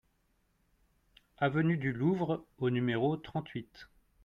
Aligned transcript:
Avenue 1.37 1.77
du 1.77 1.93
Louvre 1.93 2.43
au 2.57 2.71
numéro 2.71 3.17
trente-huit 3.17 3.87